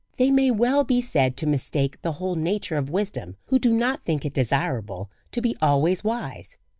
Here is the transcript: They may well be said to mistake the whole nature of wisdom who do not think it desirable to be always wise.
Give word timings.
They 0.17 0.31
may 0.31 0.49
well 0.49 0.83
be 0.83 0.99
said 0.99 1.37
to 1.37 1.45
mistake 1.45 2.01
the 2.01 2.13
whole 2.13 2.33
nature 2.33 2.75
of 2.75 2.89
wisdom 2.89 3.35
who 3.49 3.59
do 3.59 3.71
not 3.71 4.01
think 4.01 4.25
it 4.25 4.33
desirable 4.33 5.11
to 5.31 5.41
be 5.43 5.55
always 5.61 6.03
wise. 6.03 6.57